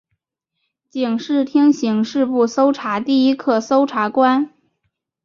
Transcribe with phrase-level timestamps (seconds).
[0.89, 4.49] 警视厅刑事部搜查第一课搜查官。